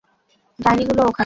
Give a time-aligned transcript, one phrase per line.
[0.59, 1.19] ডাইনি গুলো ওখানে।